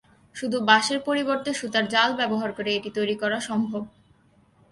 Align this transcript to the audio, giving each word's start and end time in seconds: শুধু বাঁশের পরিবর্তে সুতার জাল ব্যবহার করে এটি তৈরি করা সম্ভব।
শুধু 0.35 0.57
বাঁশের 0.61 0.99
পরিবর্তে 0.99 1.49
সুতার 1.53 1.85
জাল 1.87 2.09
ব্যবহার 2.15 2.49
করে 2.51 2.69
এটি 2.73 2.89
তৈরি 2.97 3.15
করা 3.15 3.37
সম্ভব। 3.39 3.83